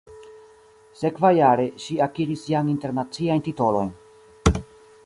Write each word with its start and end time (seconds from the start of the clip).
Sekvajare, 1.01 1.67
ŝi 1.85 1.99
akiris 2.07 2.47
jam 2.53 2.73
internaciajn 2.75 3.47
titolojn. 3.51 3.95